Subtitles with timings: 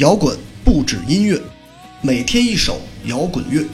[0.00, 0.34] 摇滚
[0.64, 1.38] 不止音乐，
[2.00, 3.66] 每天一首摇滚乐。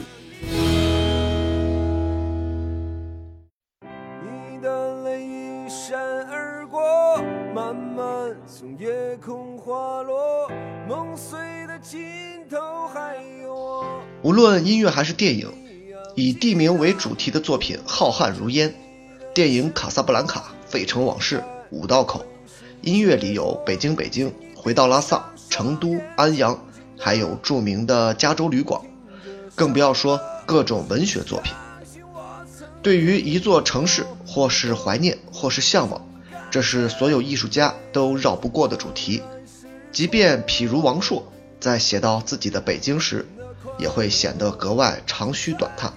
[4.21, 5.97] 你的泪一闪
[6.29, 6.81] 而过，
[7.55, 10.51] 慢慢从夜空滑落，
[10.85, 11.97] 梦碎的尽
[12.49, 12.57] 头
[12.93, 14.01] 还有我。
[14.21, 15.49] 无论音乐还是电影，
[16.13, 18.75] 以地名为主题的作品浩瀚如烟。
[19.33, 21.37] 电影《卡萨布兰卡》《费城往事》
[21.69, 22.19] 《五道口》，
[22.81, 26.59] 音乐里有北京北京、回到拉萨、成都、安阳，
[26.97, 28.81] 还有著名的加州旅馆，
[29.55, 31.53] 更不要说各种文学作品。
[32.81, 36.07] 对于一座城市，或是怀念，或是向往，
[36.49, 39.21] 这是所有艺术家都绕不过的主题。
[39.91, 43.25] 即便譬如王朔，在写到自己的北京时，
[43.77, 45.91] 也会显得格外长吁短叹。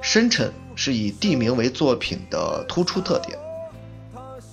[0.00, 3.38] 深沉是以地名为作品的突出特点，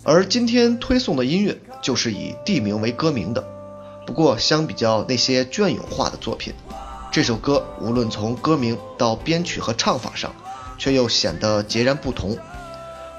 [0.04, 3.44] 而今天推送的音乐就是以地名为歌名的。
[4.10, 6.52] 不过，相比较那些隽永化的作品，
[7.12, 10.34] 这首歌无论从歌名到编曲和唱法上，
[10.80, 12.36] 却又显得截然不同。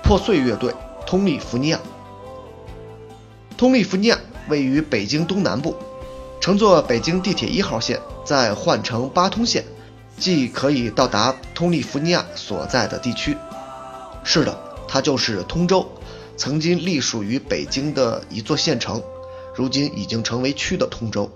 [0.03, 0.75] 破碎乐队，
[1.07, 1.79] 通利福尼亚。
[3.57, 4.19] 通利福尼亚
[4.49, 5.77] 位于北京东南部，
[6.41, 9.65] 乘坐北京地铁一号线，再换乘八通线。
[10.19, 13.37] 既可以到达通利福尼亚所在的地区，
[14.25, 15.89] 是的，它就是通州，
[16.37, 19.01] 曾经隶属于北京的一座县城，
[19.55, 21.31] 如今已经成为区的通州。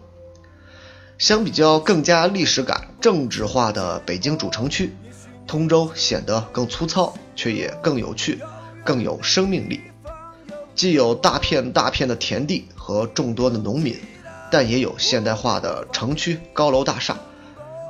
[1.19, 4.95] 相比较更加历史感、政治化的北京主城区，
[5.47, 8.41] 通州显得更粗糙，却也更有趣，
[8.85, 9.81] 更有生命力。
[10.75, 13.97] 既有大片大片的田地和众多的农民，
[14.51, 17.17] 但也有现代化的城区、高楼大厦。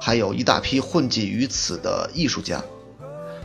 [0.01, 2.63] 还有一大批混迹于此的艺术家，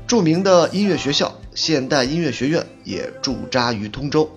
[0.06, 4.30] 著名的音乐学校现代音乐学院也驻扎于通州，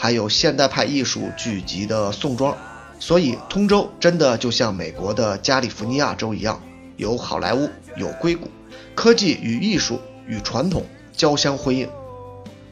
[0.00, 2.56] 还有现代派艺术聚集的宋庄，
[3.00, 6.62] 所以通州真的就像美国的加利福尼亚州一样，
[6.96, 8.46] 有好莱坞，有硅谷，
[8.94, 11.88] 科技与艺术与传统交相辉映。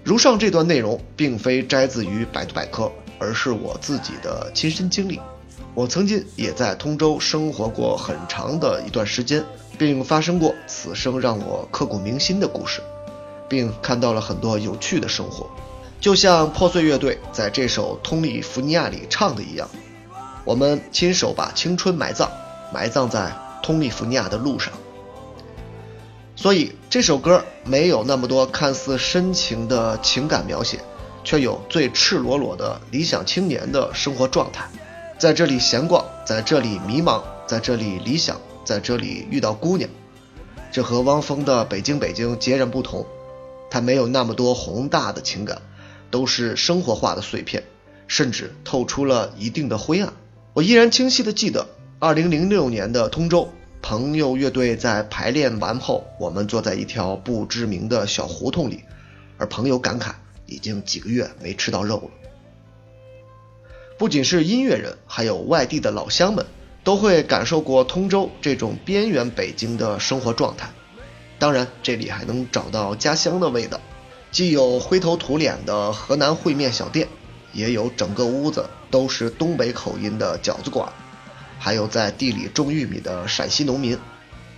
[0.05, 5.21] 如上这段内容并非摘自于百度百科，而是我自己的亲身经历。
[5.75, 9.45] 我曾经也在通州生活过很长的一段时间，
[9.77, 12.81] 并发生过此生让我刻骨铭心的故事，
[13.49, 15.51] 并看到了很多有趣的生活，
[16.01, 19.69] 就像破碎乐队在这首《通利福尼亚》里唱的一样
[20.45, 22.29] ：“我们亲手把青春埋葬，
[22.73, 24.73] 埋葬在通利福尼亚的路上。”
[26.37, 30.79] 所以这首歌没有那么多看似深情的情感描写，
[31.25, 34.69] 却有最赤裸裸的理想青年的生活状态。
[35.19, 39.89] 在这里闲逛，在这里迷茫，在这里理想，在这里遇到姑娘，
[40.71, 43.05] 这和汪峰的《北京北京》截然不同。
[43.71, 45.61] 他没有那么多宏大的情感，
[46.11, 47.65] 都是生活化的碎片，
[48.07, 50.13] 甚至透出了一定的灰暗。
[50.53, 51.67] 我依然清晰的记得，
[51.99, 53.49] 二零零六年的通州，
[53.83, 58.83] 朋友乐队在排练完后，我们坐在一条不知名的小胡同里，
[59.37, 60.13] 而朋友感慨，
[60.47, 62.11] 已经几个月没吃到肉了。
[63.99, 66.45] 不仅是音乐人，还有外地的老乡们，
[66.85, 70.69] 都会感受过通州这种边缘北京的生活状态。
[71.39, 73.81] 当然，这里还能找到家乡的味道，
[74.37, 77.09] 既有灰头土脸的河南烩面小店，
[77.55, 80.93] 也有整个屋子都是东北口音的饺子馆，
[81.59, 83.99] 还有在地里种玉米的陕西农民，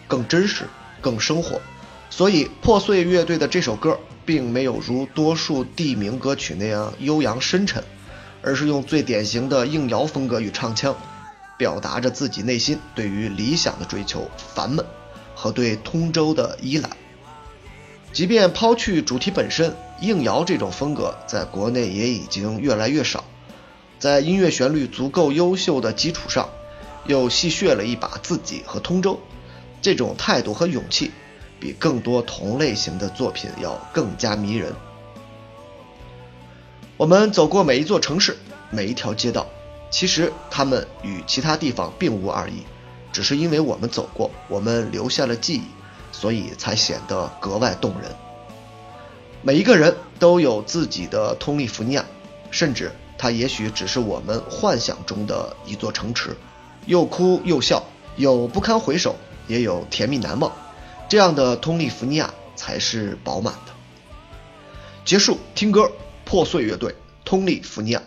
[0.09, 0.65] 更真实，
[1.00, 1.61] 更生活。
[2.11, 3.97] 所以，破碎乐队的这首歌，
[4.27, 7.84] 并没有如多数地名歌曲那样悠扬深沉。
[8.43, 10.97] 而是用最典型的硬摇风格与唱腔，
[11.56, 14.84] 表达着自己内心对于理想的追求、烦闷
[15.37, 16.91] 和对通州的依赖。
[18.19, 23.23] 即便抛去主题本身，硬摇这种风格在国内也已经越来越少。
[24.01, 26.49] 在音乐旋律足够优秀的基础上，
[27.06, 29.21] 又戏谑了一把自己和通州，
[29.81, 31.12] 这种态度和勇气，
[31.61, 34.75] 比更多同类型的作品要更加迷人。
[36.97, 38.37] 我们走过每一座城市，
[38.71, 39.47] 每一条街道，
[39.91, 42.64] 其实它们与其他地方并无二异，
[43.12, 45.62] 只是因为我们走过，我们留下了记忆，
[46.19, 48.11] 所以才显得格外动人。
[49.41, 52.05] 每一个人都有自己的通利福尼亚，
[52.50, 56.37] 甚至它也许只是我们幻想中的一座城池，
[56.87, 57.85] 又哭又笑，
[58.17, 59.15] 有不堪回首，
[59.47, 60.50] 也有甜蜜难忘，
[61.09, 63.73] 这样的通利福尼亚才是饱满的。
[65.05, 65.93] 结束，听歌。
[66.25, 66.94] 破碎乐队，
[67.25, 68.03] 通利福尼亚。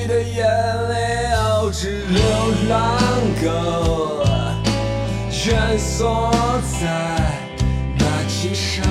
[0.00, 0.46] 你的眼
[0.88, 2.20] 泪熬着流
[2.68, 2.78] 浪
[3.42, 4.24] 狗，
[5.28, 6.30] 蜷缩
[6.80, 6.86] 在
[7.98, 8.86] 那街上，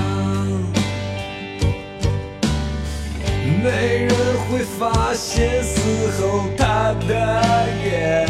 [3.62, 4.10] 没人
[4.50, 8.27] 会发现，死后他的眼。